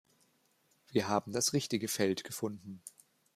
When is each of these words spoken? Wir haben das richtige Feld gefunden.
Wir 0.87 1.09
haben 1.09 1.31
das 1.31 1.53
richtige 1.53 1.87
Feld 1.87 2.23
gefunden. 2.23 2.81